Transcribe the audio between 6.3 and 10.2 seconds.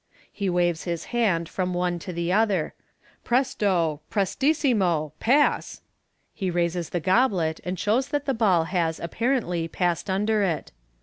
(He raises the goblet, and shows that the ball has (apparently) passed